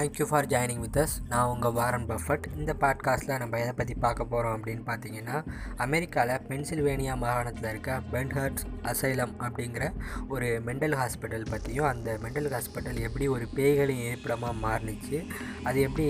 Thank you 0.00 0.24
for 0.24 0.46
joining 0.46 0.82
with 0.82 0.98
us 0.98 1.14
நான் 1.28 1.48
உங்கள் 1.48 1.72
Warren 1.72 2.06
Buffett 2.08 2.44
இந்த 2.56 2.72
பாட்காஸ்ட்டில் 2.80 3.38
நம்ம 3.38 3.58
எதை 3.58 3.72
பற்றி 3.72 3.94
பார்க்க 3.94 4.24
போகிறோம் 4.24 4.54
அப்படின்னு 4.56 4.84
பார்த்தீங்கன்னா 4.86 5.36
அமெரிக்காவில் 5.76 6.44
பென்சில்வேனியா 6.48 7.14
மாகாணத்தில் 7.16 7.68
இருக்க 7.68 7.96
பென்ஹர்ட்ஸ் 8.12 8.64
அசைலம் 8.82 9.34
அப்படிங்கிற 9.38 9.86
ஒரு 10.28 10.48
மெண்டல் 10.64 10.96
ஹாஸ்பிட்டல் 10.96 11.46
பற்றியும் 11.50 11.88
அந்த 11.88 12.16
மெண்டல் 12.22 12.48
ஹாஸ்பிட்டல் 12.52 13.00
எப்படி 13.00 13.28
ஒரு 13.28 13.48
பேய்களின் 13.54 14.06
இருப்பிடமாக 14.06 14.54
மாறுனுச்சு 14.62 15.20
அது 15.62 15.80
எப்படி 15.80 16.08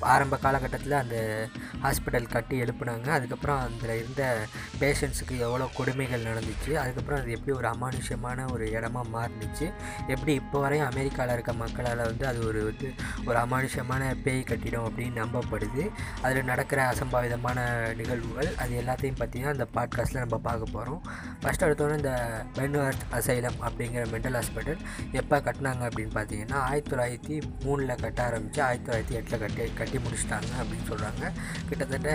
ஆரம்ப 0.00 0.36
காலகட்டத்தில் 0.36 0.92
அந்த 0.92 1.48
ஹாஸ்பிட்டல் 1.82 2.28
கட்டி 2.28 2.62
எழுப்புனாங்க. 2.62 3.08
அதுக்கப்புறம் 3.08 3.58
அதில் 3.58 3.96
இருந்த 3.96 4.38
பேஷண்ட்ஸுக்கு 4.80 5.38
எவ்வளோ 5.38 5.68
கொடுமைகள் 5.74 6.22
நடந்துச்சு 6.22 6.72
அதுக்கப்புறம் 6.74 7.20
அது 7.20 7.30
எப்படி 7.30 7.56
ஒரு 7.56 7.68
அமானுஷ்யமான 7.68 8.52
ஒரு 8.52 8.64
இடமா 8.66 9.02
மாறுனுச்சு 9.14 9.72
எப்படி 10.08 10.34
இப்போ 10.34 10.60
வரையும் 10.60 10.88
அமெரிக்காவில் 10.90 11.32
இருக்க 11.32 11.52
மக்களால் 11.52 12.04
வந்து 12.04 12.26
அது 12.26 12.46
ஒரு 12.46 12.64
வந்து 12.64 12.92
ஒரு 13.26 13.38
அமானுஷ்யமான 13.38 14.22
பேய் 14.22 14.42
கட்டிடம் 14.42 14.86
அப்படின்னு 14.88 15.22
நம்பப்படுது. 15.22 15.90
அதில் 16.22 16.44
நடக்கிற 16.44 16.92
அசம்பாவிதமான 16.92 17.58
நிகழ்வுகள் 17.94 18.54
அது 18.56 18.82
எல்லாத்தையும் 18.82 19.20
பார்த்திங்கன்னா 19.20 19.54
அந்த 19.56 19.68
பாட்காஸ்ட்டில் 19.74 20.18
நம்ம 20.18 20.38
பார்க்க 20.38 20.72
போகிறோம் 20.72 21.02
ஃபஸ்ட் 21.42 21.64
எடுத்தோன்னே 21.66 21.96
இந்த 21.96 22.42
பென்வர்த் 22.54 23.04
அசைலம் 23.10 23.58
அப்படிங்கிற 23.60 24.04
மென்டல் 24.12 24.38
ஹாஸ்பிட்டல் 24.38 24.80
எப்போ 25.12 25.38
கட்டினாங்க 25.38 25.88
அப்படின்னு 25.88 26.14
பார்த்தீங்கன்னா 26.14 26.52
ஆயிரத்தி 26.52 26.96
தொள்ளாயிரத்தி 26.96 27.42
மூணில் 27.64 28.00
கட்ட 28.00 28.24
ஆரம்பித்து 28.24 28.62
ஆயிரத்தி 28.62 28.90
தொள்ளாயிரத்தி 28.90 29.10
எட்டில் 29.10 29.38
கட்டி 29.38 29.62
கட்டி 29.86 29.98
முடிச்சிட்டாங்க 30.04 30.52
அப்படின்னு 30.62 30.88
சொல்கிறாங்க 30.92 31.24
கிட்டத்தட்ட 31.68 32.10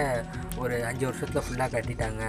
ஒரு 0.64 0.76
அஞ்சு 0.90 1.06
வருஷத்தில் 1.10 1.46
ஃபுல்லாக 1.46 1.70
கட்டிட்டாங்க. 1.76 2.24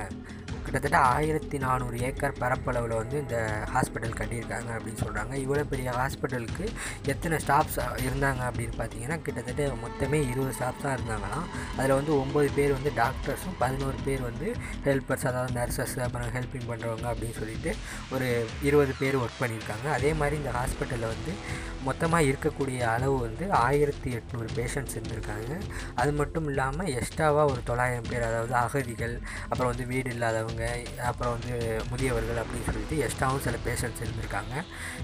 கிட்டத்தட்ட 0.66 0.98
ஆயிரத்தி 1.14 1.56
நானூறு 1.64 1.96
ஏக்கர் 2.08 2.36
பரப்பளவில் 2.42 2.94
வந்து 3.00 3.16
இந்த 3.22 3.38
ஹாஸ்பிட்டல் 3.74 4.16
கட்டியிருக்காங்க 4.20 4.70
அப்படின்னு 4.76 5.02
சொல்கிறாங்க 5.04 5.34
இவ்வளோ 5.44 5.64
பெரிய 5.72 5.90
ஹாஸ்பிட்டலுக்கு 6.00 6.66
எத்தனை 7.12 7.38
ஸ்டாஃப்ஸ் 7.44 7.78
இருந்தாங்க 8.04 8.42
அப்படின்னு 8.48 8.76
பார்த்தீங்கன்னா 8.80 9.18
கிட்டத்தட்ட 9.26 9.68
மொத்தமே 9.84 10.20
இருபது 10.32 10.54
ஸ்டாஃப் 10.58 10.82
தான் 10.84 10.96
இருந்தாங்களாம். 10.98 11.46
அதில் 11.78 11.96
வந்து 11.98 12.12
ஒம்பது 12.22 12.48
பேர் 12.58 12.76
வந்து 12.78 12.92
டாக்டர்ஸும் 13.02 13.58
பதினோரு 13.62 13.98
பேர் 14.06 14.22
வந்து 14.28 14.48
ஹெல்ப்பர்ஸ் 14.86 15.26
அதாவது 15.30 15.52
நர்சஸ் 15.60 15.96
அப்புறம் 16.06 16.32
ஹெல்ப்பிங் 16.36 16.68
பண்ணுறவங்க 16.70 17.06
அப்படின்னு 17.12 17.38
சொல்லிட்டு 17.40 17.72
ஒரு 18.14 18.28
இருபது 18.68 18.94
பேர் 19.00 19.20
ஒர்க் 19.22 19.40
பண்ணியிருக்காங்க. 19.42 19.86
அதே 19.98 20.12
மாதிரி 20.22 20.36
இந்த 20.42 20.52
ஹாஸ்பிட்டலில் 20.58 21.12
வந்து 21.14 21.34
மொத்தமாக 21.86 22.28
இருக்கக்கூடிய 22.30 22.80
அளவு 22.94 23.14
வந்து 23.26 23.44
ஆயிரத்தி 23.66 24.08
எட்நூறு 24.16 24.48
பேஷண்ட்ஸ் 24.58 24.96
இருந்திருக்காங்க. 24.96 25.52
அது 26.00 26.10
மட்டும் 26.20 26.46
இல்லாமல் 26.50 26.90
எக்ஸ்ட்ராவாக 26.98 27.52
ஒரு 27.52 27.62
தொள்ளாயிரம் 27.70 28.08
பேர் 28.10 28.28
அதாவது 28.28 28.54
அகதிகள் 28.64 29.14
அப்புறம் 29.48 29.70
வந்து 29.72 29.86
வீடு 29.92 30.10
இல்லாதவங்க 30.14 30.51
அப்புறம் 31.08 31.32
வந்து 31.38 31.80
முதியவர்கள் 31.90 32.40
அப்படின்னு 32.42 32.68
சொல்லிட்டு 32.68 32.96
எக்ஸ்ட்ராவும் 33.04 33.44
சில 33.46 33.56
பேஷண்ட்ஸ் 33.66 34.02
இருந்திருக்காங்க. 34.04 34.54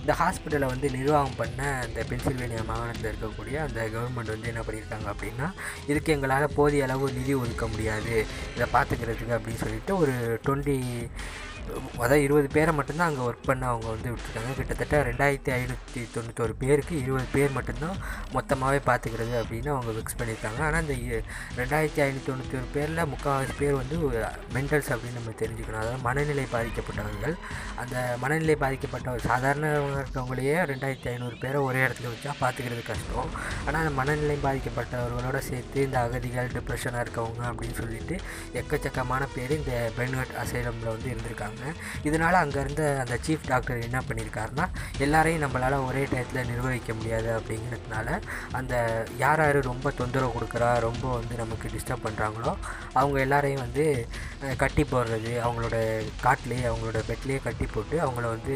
இந்த 0.00 0.14
ஹாஸ்பிட்டலை 0.20 0.66
வந்து 0.74 0.91
நிர்வாகம் 0.91 1.36
பண்ண 1.36 1.62
அந்த 1.86 2.04
பென்சில்வேனியா 2.10 2.64
மாகாணத்தில் 2.70 3.10
இருக்கக்கூடிய 3.12 3.56
அந்த 3.66 3.88
கவர்மெண்ட் 3.94 4.34
வந்து 4.34 4.52
என்ன 4.52 4.64
பண்ணியிருக்காங்க 4.69 5.08
அப்படின்னா 5.14 5.48
இதுக்கு 5.86 6.12
எங்களால் 6.12 6.54
போதிய 6.54 6.84
அளவு 6.84 7.12
நிதி 7.12 7.34
ஒதுக்க 7.34 7.66
முடியாது. 7.66 8.26
இதை 8.56 8.69
பார்த்துக்கிறதுக்கு 8.72 9.36
அப்படின்னு 9.38 9.64
சொல்லிட்டு 9.64 9.96
ஒரு 9.96 10.41
டுவெண்ட்டி 10.46 10.78
அதாவது 11.97 12.22
இருபது 12.22 12.48
பேரை 12.48 12.74
மட்டும்தான் 12.74 13.08
அங்கே 13.08 13.20
ஒர்க் 13.20 13.47
பண்ண 13.47 13.66
அவங்க 13.66 13.86
வந்து 13.86 14.11
விட்டுருக்காங்க 14.11 14.55
கிட்டத்தட்ட 14.56 15.02
ரெண்டாயிரத்தி 15.02 15.52
ஐநூற்றி 15.52 16.08
தொண்ணூத்தொரு 16.14 16.55
பேருக்கு 16.58 16.98
இருபது 16.98 17.25
பேர் 17.33 17.50
மட்டும்தான் 17.50 17.97
மொத்தமாகவே 18.33 18.80
பார்த்துக்கிறது 18.86 19.42
அப்படின்னு 19.42 19.69
அவங்க 19.69 19.91
ஃபிக்ஸ் 19.91 20.19
பண்ணியிருக்காங்க 20.19 20.60
ஆனால் 20.60 20.88
இந்த 20.88 20.94
இ- 21.06 21.22
ரெண்டாயிரத்தி 21.56 22.00
ஐநூற்றி 22.00 22.28
தொண்ணூத்தொரு 22.28 22.66
பேரில் 22.72 23.06
முக்கால்வாசி 23.06 23.55
பேர் 23.58 23.75
வந்து 23.75 23.97
மென்டல்ஸ் 24.55 24.91
அப்படின்னு 24.91 25.19
நம்ம 25.19 25.30
தெரிஞ்சுக்கணும். 25.38 25.78
அதாவது 25.78 25.98
மனநிலை 25.98 26.47
பாதிக்கப்பட்டவர்கள். 26.52 27.34
அந்த 27.77 28.16
மனநிலை 28.20 28.56
பாதிக்கப்பட்ட 28.56 29.19
சாதாரண 29.19 29.66
இருக்கவங்களையே 29.98 30.64
ரெண்டாயிரத்தி 30.64 31.08
ஐநூறு 31.08 31.36
பேரை 31.41 31.60
ஒரே 31.60 31.78
இடத்துல 31.78 32.08
வச்சா 32.08 32.32
பார்த்துக்கிறது 32.41 32.82
கஷ்டம். 32.82 33.30
ஆனால் 33.66 33.80
அந்த 33.80 33.91
மனநிலை 33.91 34.36
பாதிக்கப்பட்டவர்களோட 34.42 35.38
சேர்த்து 35.38 35.82
இந்த 35.82 36.00
அகதிகள் 36.00 36.47
டிப்ரெஷனாக 36.47 37.05
இருக்கவங்க 37.05 37.43
அப்படின்னு 37.44 37.75
சொல்லிட்டு 37.75 38.16
எக்கச்சக்கமான 38.54 39.26
பேர் 39.34 39.50
இந்த 39.50 39.93
பென்வெட் 39.97 40.34
அசைலமில் 40.38 40.93
வந்து 40.94 41.10
இருந்திருக்காங்க. 41.10 41.57
இதனால் 42.08 42.41
அங்கே 42.42 42.60
இருந்த 42.60 42.84
அந்த 43.04 43.19
சீஃப் 43.26 43.48
டாக்டர் 43.50 43.84
என்ன 43.88 44.02
பண்ணியிருக்காருன்னா 44.08 44.66
எல்லாரையும் 45.06 45.44
நம்மளால் 45.44 45.84
ஒரே 45.88 46.02
டயத்தில் 46.12 46.48
நிர்வகிக்க 46.50 46.94
முடியாது 47.00 47.30
அப்படிங்கிறதுனால 47.38 48.19
அந்த 48.60 48.74
யார் 49.24 49.42
யார் 49.44 49.60
ரொம்ப 49.70 49.92
தொந்தரவு 50.00 50.36
கொடுக்குறா 50.36 50.70
ரொம்ப 50.88 51.04
வந்து 51.19 51.34
நமக்கு 51.42 51.72
டிஸ்டர்ப் 51.74 52.06
பண்ணுறாங்களோ 52.06 52.52
அவங்க 52.92 53.19
எல்லாரையும் 53.26 53.64
வந்து 53.66 53.86
கட்டி 54.62 54.82
போடுறது 54.84 55.32
அவங்களோட 55.44 55.76
காட்டிலேயே 56.26 56.64
அவங்களோட 56.70 56.98
பெட்லேயே 57.08 57.38
கட்டி 57.46 57.66
போட்டு 57.66 57.96
அவங்கள 58.04 58.26
வந்து 58.34 58.54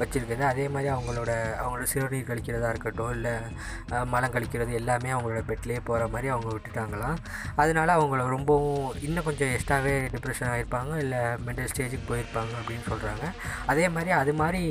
வச்சுருக்கிறது. 0.00 0.44
அதே 0.52 0.64
மாதிரி 0.74 0.88
அவங்களோட 0.94 1.30
அவங்களோட 1.62 1.86
சிறுநீர் 1.92 2.28
கழிக்கிறதா 2.30 2.70
இருக்கட்டும் 2.74 3.12
இல்லை 3.16 3.34
மலம் 4.12 4.34
கழிக்கிறது 4.34 4.72
எல்லாமே 4.80 5.10
அவங்களோட 5.14 5.42
பெட்லேயே 5.50 5.80
போகிற 5.84 6.06
மாதிரி 6.14 6.28
அவங்க 6.34 6.48
விட்டுட்டாங்களாம். 6.54 7.18
அதனால 7.62 7.88
அவங்கள 7.98 8.26
ரொம்பவும் 8.36 9.00
இன்னும் 9.06 9.26
கொஞ்சம் 9.28 9.52
எக்ஸ்ட்ராவே 9.54 9.94
டிப்ரெஷன் 10.14 10.50
ஆகிருப்பாங்க 10.52 10.94
இல்லை 11.04 11.22
மென்டல் 11.46 11.70
ஸ்டேஜுக்கு 11.72 12.10
போயிருப்பாங்க. 12.10 12.41
அப்படின்னு 12.60 12.84
சொல்கிறாங்க 12.90 13.24
அதே 13.72 13.86
மாதிரி 13.94 14.10
அது 14.20 14.32
மாதிரி 14.40 14.62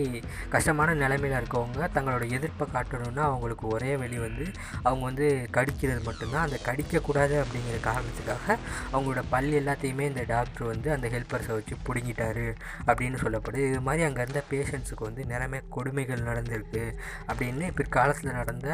கஷ்டமான 0.56 0.96
நிலைமையில் 1.04 1.38
இருக்கவங்க 1.40 1.90
தங்களோட 1.98 2.24
எதிர்ப்பை 2.38 2.68
காட்டணும்னா 2.76 3.24
அவங்களுக்கு 3.32 3.66
ஒரே 3.76 3.92
வழி 4.02 4.18
வந்து 4.26 4.46
அவங்க 4.88 5.04
வந்து 5.10 5.28
கடிக்கிறது 5.58 6.02
மட்டும்தான். 6.10 6.46
அந்த 6.48 6.60
கடிக்கக்கூடாது 6.68 7.36
அப்படிங்கிற 7.44 7.78
காரணத்துக்காக 7.90 8.58
அவங்களோட 8.94 9.24
பல் 9.34 9.52
எல்லாத்தையுமே 9.62 10.06
இந்த 10.12 10.24
டாக்டர் 10.34 10.70
வந்து 10.72 10.90
அந்த 10.96 11.08
ஹெல்ப்பர்ஸை 11.16 11.54
வச்சு 11.58 11.76
பிடுங்கிட்டாரு 11.88 12.48
அப்படின்னு 12.90 13.20
சொல்லப்படுது. 13.24 13.68
இது 13.72 13.82
மாதிரி 13.88 14.06
அங்கே 14.08 14.22
இருந்த 14.26 14.44
பேஷண்ட்ஸுக்கு 14.54 15.08
வந்து 15.10 15.26
நிறைய 15.34 15.62
கொடுமைகள் 15.78 16.28
நடந்திருக்கு 16.30 16.84
அப்படின்னு 17.30 17.68
பிற்காலத்தில் 17.80 18.38
நடந்த 18.40 18.68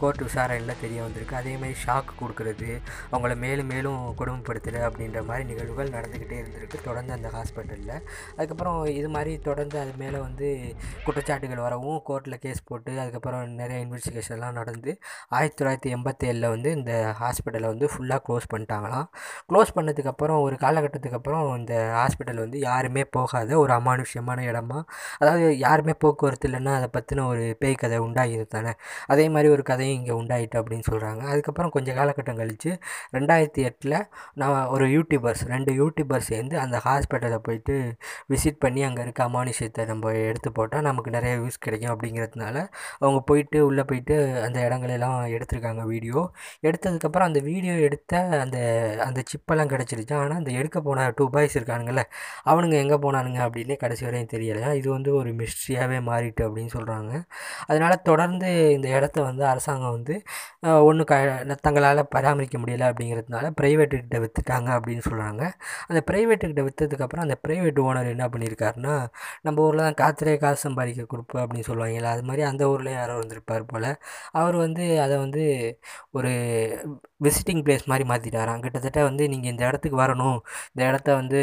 கோர்ட் 0.00 0.22
விசாரணையில் 0.26 0.80
தெரிய 0.84 1.00
வந்திருக்கு. 1.06 1.36
அதே 1.42 1.54
மாதிரி 1.62 1.76
ஷாக் 1.84 2.10
கொடுக்கறது 2.20 2.70
அவங்கள 3.12 3.32
மேலும் 3.44 3.70
மேலும் 3.72 4.00
கொடுமைப்படுத்துகிற 4.20 4.82
அப்படின்ற 4.88 5.20
மாதிரி 5.30 5.44
நிகழ்வுகள் 5.50 5.94
நடந்துக்கிட்டே 5.96 6.38
இருந்திருக்கு. 6.42 6.78
தொடர்ந்து 6.88 7.12
அந்த 7.16 7.28
ஹாஸ்பிட்டலில் 7.36 8.01
அதுக்கப்புறம் 8.36 8.78
இது 8.92 9.08
மாதிரி 9.08 9.32
தொடர்ந்து 9.38 9.76
அது 9.80 9.92
மேலே 10.02 10.18
வந்து 10.18 10.48
குற்றச்சாட்டுகள் 11.04 11.62
வரவும் 11.66 12.00
கோர்ட்டில் 12.08 12.38
கேஸ் 12.44 12.64
போட்டு 12.64 12.92
அதுக்கப்புறம் 13.02 13.54
நிறைய 13.60 13.78
இன்வெஸ்டிகேஷன்லாம் 13.86 14.58
நடந்து 14.60 14.90
ஆயிரத்தி 15.36 15.58
தொள்ளாயிரத்தி 15.60 15.90
எண்பத்தேழில் 15.96 16.48
வந்து 16.48 16.70
இந்த 16.72 16.92
ஹாஸ்பிட்டலை 17.20 17.68
வந்து 17.72 17.86
ஃபுல்லாக 17.92 18.20
க்ளோஸ் 18.26 18.46
பண்ணிட்டாங்களாம். 18.52 19.06
க்ளோஸ் 19.50 19.72
பண்ணதுக்கப்புறம் 19.76 20.40
ஒரு 20.46 20.56
காலகட்டத்துக்கு 20.56 21.18
அப்புறம் 21.20 21.56
இந்த 21.58 21.74
ஹாஸ்பிட்டல் 21.98 22.40
வந்து 22.44 22.58
யாருமே 22.68 23.04
போகாத 23.16 23.58
ஒரு 23.58 23.72
அமானுஷ்யமான 23.78 24.38
இடமா? 24.50 24.78
அதாவது 25.18 25.46
யாருமே 25.58 25.94
போக்குவரத்து 26.04 26.48
இல்லைன்னா 26.48 26.74
அதை 26.78 26.88
பற்றின 26.96 27.26
ஒரு 27.26 27.44
பேய் 27.62 27.80
கதை 27.82 27.98
உண்டாகிது 28.06 28.46
தானே? 28.56 28.72
அதே 29.06 29.26
மாதிரி 29.28 29.48
ஒரு 29.48 29.62
கதையும் 29.62 29.96
இங்கே 29.98 30.14
உண்டாயிட்டு 30.20 30.58
அப்படின்னு 30.60 30.86
சொல்கிறாங்க 30.90 31.22
அதுக்கப்புறம் 31.32 31.70
கொஞ்சம் 31.70 31.96
காலகட்டம் 32.00 32.40
கழித்து 32.42 32.70
ரெண்டாயிரத்தி 33.16 33.62
எட்டில் 33.68 33.96
நான் 34.34 34.66
ஒரு 34.66 34.86
யூடியூபர்ஸ் 34.96 35.44
ரெண்டு 35.54 35.72
யூடியூபர்ஸ் 35.80 36.30
சேர்ந்து 36.32 36.56
அந்த 36.58 36.76
ஹாஸ்பிட்டலில் 36.86 37.44
போயிட்டு 37.46 37.74
விசிட் 38.32 38.60
பண்ணி 38.64 38.80
அங்கே 38.88 39.02
இருக்க 39.06 39.22
அமானுஷத்தை 39.28 39.82
நம்ம 39.90 40.12
எடுத்து 40.30 40.50
போட்டால் 40.58 40.86
நமக்கு 40.88 41.10
நிறைய 41.16 41.34
வியூஸ் 41.40 41.58
கிடைக்கும் 41.66 41.92
அப்படிங்கிறதுனால 41.94 42.56
அவங்க 43.02 43.20
போயிட்டு 43.30 43.58
உள்ளே 43.68 43.84
போயிட்டு 43.90 44.16
அந்த 44.46 44.58
இடங்களெல்லாம் 44.66 45.18
எடுத்திருக்காங்க 45.36 45.84
வீடியோ 45.92 46.20
எடுத்ததுக்கப்புறம் 46.68 47.28
அந்த 47.30 47.42
வீடியோ 47.50 47.74
எடுத்த 47.88 48.12
அந்த 48.44 48.58
அந்த 49.06 49.20
சிப்பெல்லாம் 49.32 49.70
கிடச்சிருச்சு. 49.72 50.14
ஆனால் 50.22 50.38
அந்த 50.40 50.50
எடுக்க 50.60 50.78
போன 50.88 51.08
டூ 51.18 51.24
பாய்ஸ் 51.34 51.56
இருக்கானுங்கள்ல 51.58 52.02
அவனுங்க 52.50 52.76
எங்கே 52.84 52.98
போனானுங்க 53.04 53.40
அப்படின்னே 53.46 53.76
கடைசி 53.82 54.02
வரையும் 54.06 54.32
தெரியலை. 54.34 54.68
இது 54.80 54.88
வந்து 54.96 55.10
ஒரு 55.20 55.30
மிஸ்ட்ரியாகவே 55.40 55.98
மாறிட்டு 56.10 56.42
அப்படின்னு 56.48 56.72
சொல்கிறாங்க 56.76 57.12
அதனால் 57.68 57.96
தொடர்ந்து 58.10 58.48
இந்த 58.76 58.88
இடத்த 58.96 59.18
வந்து 59.28 59.44
அரசாங்கம் 59.52 59.94
வந்து 59.96 60.14
ஒன்று 60.88 61.04
க 61.04 61.14
தங்களால் 61.66 62.02
பராமரிக்க 62.14 62.56
முடியலை 62.62 62.86
அப்படிங்கிறதுனால 62.90 63.46
ப்ரைவேட்டுக்கிட்ட 63.60 64.18
விற்றுட்டாங்க 64.24 64.68
அப்படின்னு 64.78 65.04
சொல்கிறாங்க 65.08 65.42
அந்த 65.90 66.00
ப்ரைவேட்டுக்கிட்ட 66.10 66.62
விற்றதுக்கப்புறம் 66.68 67.24
அந்த 67.26 67.36
ப்ரைவேட் 67.46 67.71
ஓனர் 67.80 68.06
என்ன 68.06 68.28
பண்ணியிருக்காருன்னா 68.28 68.94
நம்ம 69.42 69.62
ஊரில் 69.62 69.78
தான் 69.78 69.98
காத்திரே 70.02 70.36
காசு 70.36 70.60
சம்பாதிக்க 70.60 71.06
கொடுப்பேன் 71.06 71.42
அப்படின்னு 71.44 71.68
சொல்லுவாங்கல்ல 71.70 72.04
அது 72.04 72.22
மாதிரி 72.22 72.42
அந்த 72.42 72.68
ஊரில் 72.68 72.90
யாரோ 72.90 73.14
வந்திருப்பார் 73.14 73.64
போல். 73.64 73.88
அவர் 74.32 74.56
வந்து 74.56 75.00
அதை 75.00 75.18
வந்து 75.18 75.42
ஒரு 76.10 76.32
விசிட்டிங் 77.24 77.62
பிளேஸ் 77.64 77.84
மாதிரி 77.84 78.08
மாற்றிட்டாராம் 78.08 78.60
கிட்டத்தட்ட 78.60 79.02
வந்து 79.02 79.28
நீங்கள் 79.28 79.50
இந்த 79.50 79.68
இடத்துக்கு 79.68 80.02
வரணும் 80.02 80.38
இந்த 80.74 80.88
இடத்த 80.88 81.14
வந்து 81.14 81.40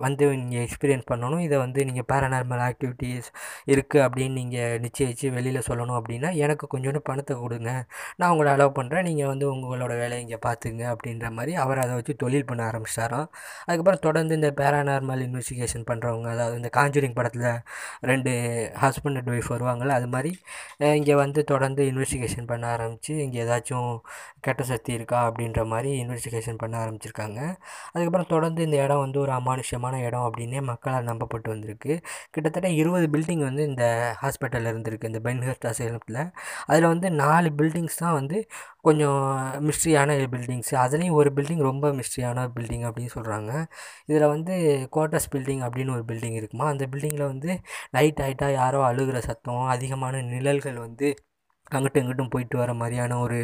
வந்து 0.00 0.36
நீங்கள் 0.36 0.62
எக்ஸ்பீரியன்ஸ் 0.66 1.04
பண்ணணும் 1.10 1.38
இதை 1.38 1.58
வந்து 1.58 1.84
நீங்கள் 1.84 2.04
பேரநார்மல் 2.12 2.58
ஆக்டிவிட்டீஸ் 2.58 3.28
இருக்குது 3.66 4.02
அப்படின்னு 4.06 4.32
நீங்கள் 4.32 4.78
நிச்சயிச்சு 4.80 5.30
வெளியில் 5.30 5.66
சொல்லணும் 5.68 5.98
அப்படின்னா 6.00 6.34
எனக்கு 6.34 6.66
கொஞ்சோண்டு 6.76 6.98
பணத்தை 6.98 7.36
கொடுங்க. 7.36 7.86
நான் 8.16 8.30
உங்களை 8.30 8.52
அலோவ் 8.54 8.76
பண்ணுறேன் 8.78 9.02
நீங்கள் 9.02 9.26
வந்து 9.26 9.46
உங்களோட 9.52 9.98
வேலையை 9.98 10.22
இங்கே 10.22 10.38
பார்த்துங்க 10.46 10.82
அப்படின்ற 10.94 11.30
மாதிரி 11.30 11.54
அவர் 11.54 11.78
அதை 11.78 11.94
வச்சு 11.94 12.14
தொழில் 12.16 12.44
பண்ண 12.44 12.62
ஆரம்பிச்சிட்டாராம் 12.70 13.28
அதுக்கப்புறம் 13.66 13.98
தொடர்ந்து 14.00 14.34
இந்த 14.34 14.50
பேரானார்மல் 14.52 15.22
இன்வெஸ்டிகேஷன் 15.28 15.67
பண்ணுறவங்க 15.74 16.28
அதாவது 16.28 16.56
இந்த 16.56 16.70
காஞ்சூரிங் 16.76 17.14
படத்தில் 17.14 17.46
ரெண்டு 18.00 18.32
ஹஸ்பண்ட் 18.80 19.16
அண்ட் 19.16 19.30
ஒய்ஃப் 19.30 19.50
வருவாங்கள்ல 19.54 19.88
அது 19.88 20.06
மாதிரி 20.06 20.38
இங்கே 20.78 21.14
வந்து 21.14 21.44
தொடர்ந்து 21.44 21.82
இன்வெஸ்டிகேஷன் 21.92 22.46
பண்ண 22.46 22.66
ஆரம்பித்து 22.66 23.14
இங்கே 23.24 23.44
ஏதாச்சும் 23.44 24.00
கெட்ட 24.40 24.62
சக்தி 24.62 24.92
இருக்கா 24.92 25.18
அப்படின்ற 25.28 25.66
மாதிரி 25.66 25.90
இன்வெஸ்டிகேஷன் 26.02 26.56
பண்ண 26.56 26.74
ஆரம்பிச்சிருக்காங்க. 26.84 27.40
அதுக்கப்புறம் 27.92 28.26
தொடர்ந்து 28.26 28.62
இந்த 28.62 28.76
இடம் 28.84 28.98
வந்து 28.98 29.18
ஒரு 29.20 29.32
அமானுஷ்யமான 29.32 29.94
இடம் 30.06 30.26
அப்படின்னே 30.28 30.60
மக்களால் 30.60 31.04
நம்பப்பட்டு 31.04 31.48
வந்திருக்கு. 31.48 32.00
கிட்டத்தட்ட 32.30 32.68
இருபது 32.68 33.08
பில்டிங் 33.08 33.38
வந்து 33.38 33.62
இந்த 33.62 34.14
ஹாஸ்பிட்டலில் 34.22 34.72
இருந்திருக்கு 34.72 35.04
இந்த 35.04 35.20
பென்ஹர்ட் 35.20 35.66
சேலத்தில் 35.72 36.20
அதில் 36.66 36.86
வந்து 36.86 37.10
நாலு 37.10 37.50
பில்டிங்ஸ் 37.50 37.96
தான் 37.96 38.12
வந்து 38.12 38.46
கொஞ்சம் 38.82 39.20
மிஸ்ட்ரியான 39.60 40.16
பில்டிங்ஸு 40.32 40.74
அதுலேயும் 40.74 41.10
ஒரு 41.10 41.30
பில்டிங் 41.36 41.62
ரொம்ப 41.62 41.92
மிஸ்ட்ரியான 41.92 42.44
பில்டிங் 42.56 42.84
அப்படின்னு 42.88 43.12
சொல்கிறாங்க 43.14 43.50
இதில் 44.06 44.26
வந்து 44.26 44.54
குவார்ட்டர்ஸ் 44.92 45.28
பில்டிங் 45.32 45.57
அப்படின்னு 45.60 45.90
ஒரு 45.90 46.04
பில்டிங் 46.08 46.34
இருக்குமா? 46.34 46.66
அந்த 46.66 46.86
பில்டிங்கில் 46.86 47.26
வந்து 47.26 47.50
நைட் 47.90 48.20
ஆகிட்டா 48.20 48.52
யாரோ 48.52 48.80
அழுகிற 48.90 49.18
சத்தம் 49.20 49.62
அதிகமான 49.66 50.22
நிழல்கள் 50.22 50.78
வந்து 50.78 51.08
அங்கிட்டும் 51.76 52.02
இங்கிட்டும் 52.02 52.30
போயிட்டு 52.34 52.56
வர 52.62 52.70
மாதிரியான 52.80 53.18
ஒரு 53.24 53.38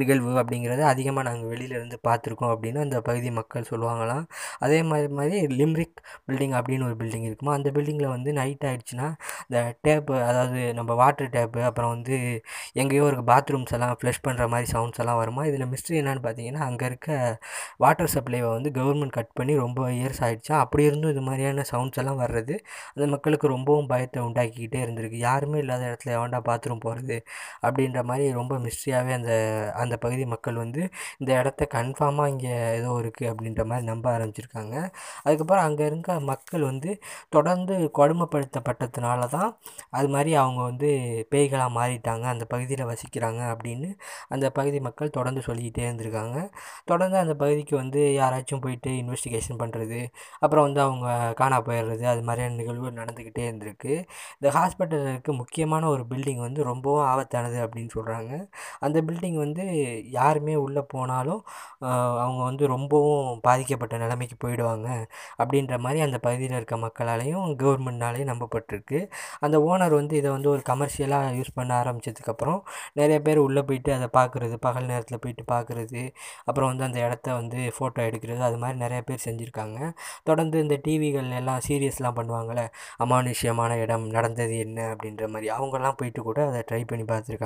நிகழ்வு 0.00 0.32
அப்படிங்கிறத 0.42 0.82
அதிகமாக 0.92 1.24
நாங்கள் 1.28 1.50
வெளியிலேருந்து 1.52 1.98
பார்த்துருக்கோம் 2.08 2.52
அப்படின்னு 2.54 2.80
அந்த 2.84 2.98
பகுதி 3.08 3.30
மக்கள் 3.38 3.68
சொல்லுவாங்களாம். 3.70 4.24
அதே 4.64 4.78
மாதிரி 4.90 5.08
மாதிரி 5.18 5.38
லிம்ரிக் 5.60 5.98
பில்டிங் 6.28 6.54
அப்படின்னு 6.58 6.86
ஒரு 6.90 6.96
பில்டிங் 7.02 7.26
இருக்குமா? 7.28 7.54
அந்த 7.58 7.68
பில்டிங்கில் 7.76 8.12
வந்து 8.16 8.32
நைட் 8.40 8.66
ஆகிடுச்சின்னா 8.70 9.08
இந்த 9.46 9.58
டேப்பு 9.86 10.14
அதாவது 10.28 10.60
நம்ம 10.78 10.94
வாட்டர் 11.02 11.32
டேப்பு 11.36 11.60
அப்புறம் 11.70 11.92
வந்து 11.94 12.16
எங்கேயோ 12.82 13.04
ஒரு 13.10 13.18
பாத்ரூம்ஸ் 13.32 13.74
எல்லாம் 13.76 13.96
ஃப்ளஷ் 14.00 14.22
பண்ணுற 14.26 14.46
மாதிரி 14.54 14.68
சவுண்ட்ஸ் 14.74 15.00
எல்லாம் 15.04 15.20
வருமா? 15.22 15.42
இதில் 15.50 15.68
மிஸ்ட்ரி 15.72 15.96
என்னென்னு 16.02 16.24
பார்த்தீங்கன்னா 16.26 16.62
அங்கே 16.68 16.86
இருக்க 16.90 17.08
வாட்டர் 17.84 18.12
சப்ளைவை 18.14 18.50
வந்து 18.56 18.70
கவர்மெண்ட் 18.78 19.16
கட் 19.18 19.32
பண்ணி 19.38 19.54
ரொம்ப 19.64 19.80
இயர்ஸ் 19.98 20.22
ஆகிடுச்சா 20.26 20.54
அப்படி 20.64 20.82
இருந்தும் 20.88 21.12
இது 21.14 21.22
மாதிரியான 21.28 21.64
சவுண்ட்ஸ் 21.72 22.00
எல்லாம் 22.02 22.20
வர்றது 22.24 22.54
அந்த 22.94 23.06
மக்களுக்கு 23.14 23.46
ரொம்பவும் 23.54 23.88
பயத்தை 23.92 24.20
உண்டாக்கிக்கிட்டே 24.28 24.80
இருந்திருக்கு. 24.84 25.18
யாருமே 25.28 25.58
இல்லாத 25.64 25.82
இடத்துல 25.90 26.14
எவன்டா 26.18 26.40
பாத்ரூம் 26.48 26.82
போகிறது 26.86 27.16
அப்படின்ற 27.66 28.00
மாதிரி 28.10 28.24
ரொம்ப 28.38 28.54
மிஸ்ட்ரியாகவே 28.66 29.12
அந்த 29.18 29.32
அந்த 29.82 29.94
பகுதி 30.04 30.24
மக்கள் 30.34 30.56
வந்து 30.64 30.82
இந்த 31.20 31.30
இடத்த 31.40 31.68
கன்ஃபார்மாக 31.76 32.32
இங்கே 32.32 32.52
ஏதோ 32.78 32.90
இருக்குது 33.02 33.30
அப்படின்ற 33.32 33.62
மாதிரி 33.70 33.86
நம்ப 33.92 34.06
ஆரம்பிச்சிருக்காங்க. 34.16 34.74
அதுக்கப்புறம் 35.26 35.64
அங்கே 35.68 35.84
இருக்க 35.90 36.18
மக்கள் 36.32 36.64
வந்து 36.70 36.90
தொடர்ந்து 37.36 37.74
கொடுமைப்படுத்தப்பட்டதுனால 37.98 39.28
தான் 39.36 39.50
அது 39.98 40.08
மாதிரி 40.14 40.32
அவங்க 40.42 40.60
வந்து 40.70 40.90
பேய்களாக 41.32 41.70
மாறிட்டாங்க 41.78 42.24
அந்த 42.34 42.44
பகுதியில் 42.52 42.84
வசிக்கிறாங்க 42.92 43.40
அப்படின்னு 43.54 43.88
அந்த 44.34 44.46
பகுதி 44.58 44.78
மக்கள் 44.88 45.14
தொடர்ந்து 45.18 45.42
சொல்லிக்கிட்டே 45.48 45.84
இருந்திருக்காங்க. 45.88 46.36
தொடர்ந்து 46.90 47.18
அந்த 47.24 47.34
பகுதிக்கு 47.42 47.74
வந்து 47.82 48.00
யாராச்சும் 48.20 48.62
போயிட்டு 48.64 48.90
இன்வெஸ்டிகேஷன் 49.02 49.60
பண்ணுறது 49.62 50.00
அப்புறம் 50.44 50.66
வந்து 50.68 50.80
அவங்க 50.86 51.06
காணா 51.40 51.58
போயிடுறது 51.68 52.04
அது 52.12 52.22
மாதிரியான 52.28 52.56
நிகழ்வு 52.60 52.90
நடந்துக்கிட்டே 53.00 53.44
இருந்திருக்கு. 53.50 53.92
இந்த 54.38 54.48
ஹாஸ்பிட்டலில் 54.58 55.10
இருக்க 55.14 55.32
முக்கியமான 55.42 55.88
ஒரு 55.94 56.04
பில்டிங் 56.12 56.42
வந்து 56.46 56.60
ரொம்பவும் 56.70 57.06
ஆபத்தானது 57.12 57.53
அப்படின்னு 57.64 57.92
சொல்கிறாங்க 57.96 58.32
அந்த 58.86 58.98
பில்டிங் 59.08 59.38
வந்து 59.44 59.64
யாருமே 60.18 60.54
உள்ளே 60.64 60.82
போனாலும் 60.94 61.42
அவங்க 62.24 62.40
வந்து 62.48 62.64
ரொம்பவும் 62.74 63.28
பாதிக்கப்பட்ட 63.46 63.94
நிலைமைக்கு 64.04 64.36
போயிடுவாங்க 64.44 64.88
அப்படின்ற 65.40 65.74
மாதிரி 65.84 66.00
அந்த 66.06 66.18
பகுதியில் 66.26 66.56
இருக்க 66.58 66.76
மக்களாலையும் 66.86 67.46
கவர்மெண்ட்னாலேயும் 67.62 68.30
நம்பப்பட்டிருக்கு. 68.32 69.00
அந்த 69.44 69.56
ஓனர் 69.70 69.96
வந்து 70.00 70.14
இதை 70.20 70.30
வந்து 70.36 70.50
ஒரு 70.54 70.62
கமர்ஷியலாக 70.70 71.32
யூஸ் 71.38 71.54
பண்ண 71.58 71.72
ஆரம்பித்ததுக்கப்புறம் 71.82 72.60
நிறைய 73.00 73.18
பேர் 73.26 73.40
உள்ளே 73.46 73.62
போயிட்டு 73.68 73.90
அதை 73.98 74.08
பார்க்குறது 74.18 74.56
பகல் 74.66 74.90
நேரத்தில் 74.92 75.22
போயிட்டு 75.24 75.44
பார்க்குறது 75.54 76.02
அப்புறம் 76.48 76.70
வந்து 76.72 76.86
அந்த 76.88 76.98
இடத்த 77.06 77.28
வந்து 77.40 77.60
ஃபோட்டோ 77.76 78.00
எடுக்கிறது 78.08 78.42
அது 78.48 78.58
மாதிரி 78.62 78.78
நிறைய 78.84 79.00
பேர் 79.08 79.24
செஞ்சுருக்காங்க. 79.26 79.78
தொடர்ந்து 80.28 80.56
இந்த 80.64 80.76
டிவிகள் 80.86 81.30
எல்லாம் 81.40 81.62
சீரியஸ்லாம் 81.68 82.18
பண்ணுவாங்கள்ல 82.18 82.62
அமானுஷ்யமான 83.04 83.72
இடம் 83.84 84.06
நடந்தது 84.16 84.54
என்ன 84.64 84.80
அப்படின்ற 84.92 85.24
மாதிரி 85.34 85.48
அவங்கெல்லாம் 85.56 85.98
போயிட்டு 86.00 86.22
கூட 86.28 86.40
அதை 86.50 86.60
ட்ரை 86.70 86.82
பண்ணி 86.90 87.04
பார்த்துருக்காங்க. 87.12 87.43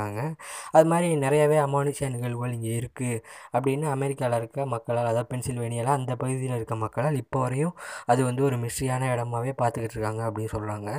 அது 0.77 0.87
மாதிரி 0.93 1.09
நிறையவே 1.25 1.59
அமானுஷ்ய 1.65 2.09
நிகழ்வுகள் 2.15 2.55
இங்கே 2.57 2.73
இருக்குது 2.81 3.19
அப்படின்னு 3.55 3.87
அமெரிக்காவில் 3.95 4.39
இருக்க 4.41 4.67
மக்களால் 4.75 5.11
அதாவது 5.13 5.31
பென்சில்வேனியாவில் 5.33 5.95
அந்த 5.97 6.13
பகுதியில் 6.23 6.57
இருக்க 6.59 6.77
மக்களால் 6.85 7.19
இப்போ 7.23 7.41
வரையும் 7.45 7.75
அது 8.13 8.21
வந்து 8.29 8.43
ஒரு 8.49 8.59
மிஸ்ட்ரியான 8.65 9.11
இடமாவே 9.15 9.55
பார்த்துக்கிட்டு 9.63 9.97
இருக்காங்க 9.99 10.23
அப்படின்னு 10.29 10.55
சொல்கிறாங்க 10.57 10.91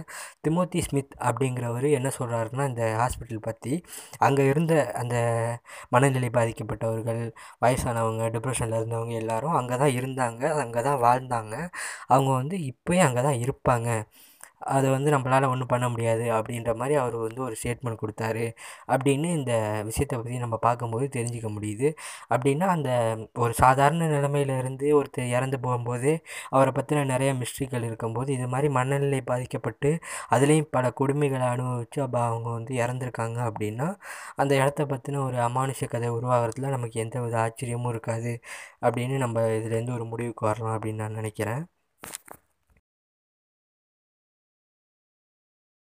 திமோத்தி 0.46 0.81
ஸ்மித் 0.88 1.16
அப்படிங்கிறவர் 1.30 1.88
என்ன 2.00 2.12
சொல்கிறாருன்னா 2.19 2.66
இந்த 2.72 2.84
ஹாஸ்பிட்டல் 3.01 3.46
பற்றி 3.50 3.74
அங்கே 4.28 4.46
இருந்த 4.51 4.74
அந்த 5.02 5.16
மனநிலை 5.95 6.30
பாதிக்கப்பட்டவர்கள் 6.38 7.22
வயசானவங்க 7.63 8.25
டிப்ரெஷனில் 8.36 8.78
இருந்தவங்க 8.80 9.16
எல்லாரும் 9.24 9.57
அங்கே 9.60 9.75
தான் 9.84 9.95
இருந்தாங்க 10.00 10.44
அங்கே 10.63 10.81
தான் 10.88 11.00
வாழ்ந்தாங்க. 11.06 11.56
அவங்க 12.13 12.31
வந்து 12.42 12.56
இப்போயும் 12.72 13.07
அங்கே 13.07 13.22
தான் 13.28 13.40
இருப்பாங்க. 13.45 13.90
அதை 14.67 14.88
வந்து 14.89 15.09
நம்மளால் 15.11 15.47
ஒன்றும் 15.47 15.67
பண்ண 15.67 15.85
முடியாது 15.89 16.25
அப்படின்ற 16.31 16.71
மாதிரி 16.75 16.95
அவர் 16.95 17.15
வந்து 17.17 17.41
ஒரு 17.41 17.56
ஸ்டேட்மெண்ட் 17.61 18.01
கொடுத்தாரு. 18.01 18.45
அப்படின்னு 18.88 19.27
இந்த 19.39 19.53
விஷயத்தை 19.83 20.15
பற்றி 20.17 20.38
நம்ம 20.38 20.57
பார்க்கும்போது 20.57 21.06
தெரிஞ்சுக்க 21.17 21.50
முடியுது. 21.57 21.89
அப்படின்னா 22.29 22.67
அந்த 22.67 22.89
ஒரு 23.35 23.53
சாதாரண 23.53 24.07
நிலைமையிலேருந்து 24.07 24.88
ஒருத்தர் 25.00 25.33
இறந்து 25.38 25.57
போகும்போதே 25.57 26.15
அவரை 26.50 26.73
பற்றின 26.73 27.06
நிறைய 27.06 27.31
மிஸ்ட்ரிகள் 27.33 27.83
இருக்கும்போது 27.83 28.29
இது 28.33 28.47
மாதிரி 28.47 28.69
மனநிலை 28.69 29.21
பாதிக்கப்பட்டு 29.21 29.91
அதுலேயும் 30.31 30.71
பல 30.71 30.94
கொடுமைகளை 31.00 31.47
அனுபவித்து 31.47 32.00
அப்போ 32.01 32.19
அவங்க 32.25 32.50
வந்து 32.50 32.73
இறந்துருக்காங்க 32.75 33.39
அப்படின்னா 33.50 33.88
அந்த 34.35 34.53
இடத்த 34.56 34.85
பற்றின 34.85 35.21
ஒரு 35.27 35.38
அமானுஷ 35.47 35.88
கதை 35.88 36.09
உருவாகிறதுல 36.09 36.69
நமக்கு 36.69 37.00
எந்த 37.00 37.21
வித 37.21 37.38
ஆச்சரியமும் 37.45 37.89
இருக்காது 37.89 38.33
அப்படின்னு 38.81 39.17
நம்ம 39.17 39.45
இதுலேருந்து 39.59 39.95
ஒரு 39.97 40.06
முடிவுக்கு 40.06 40.45
வரலாம் 40.45 40.75
அப்படின்னு 40.77 41.03
நான் 41.06 41.19
நினைக்கிறேன். 41.21 41.63